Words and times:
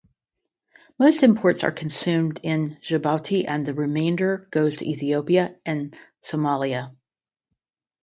Most 0.97 1.21
imports 1.21 1.63
are 1.63 1.71
consumed 1.71 2.39
in 2.41 2.75
Djibouti 2.81 3.45
and 3.47 3.67
the 3.67 3.75
remainder 3.75 4.47
goes 4.49 4.77
to 4.77 4.89
Ethiopia 4.89 5.55
and 5.63 5.95
Somalia. 6.23 6.95